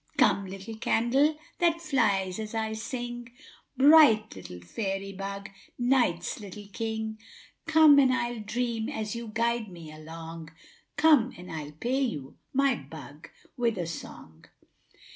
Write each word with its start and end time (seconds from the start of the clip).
= 0.09 0.17
```Come, 0.17 0.49
little 0.49 0.77
candle, 0.77 1.37
that 1.59 1.79
flies 1.79 2.39
as 2.39 2.55
I 2.55 2.73
sing, 2.73 3.31
```Bright 3.79 4.35
little 4.35 4.59
fairy 4.59 5.13
bug, 5.13 5.51
night's 5.77 6.39
little 6.39 6.67
king; 6.73 7.19
```Come 7.67 8.01
and 8.01 8.11
I'll 8.11 8.39
dream, 8.39 8.89
as 8.89 9.15
you 9.15 9.27
guide 9.31 9.69
me 9.69 9.91
along; 9.91 10.49
```Come 10.97 11.37
and 11.37 11.51
I'll 11.51 11.73
pay 11.73 12.01
you, 12.01 12.35
my 12.51 12.73
bug, 12.73 13.29
with 13.55 13.77
a 13.77 13.85
song. 13.85 14.45